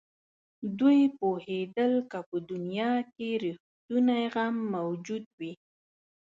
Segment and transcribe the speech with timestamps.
[0.79, 5.53] دوی پوهېدل که په دنیا کې رښتونی غم موجود وي.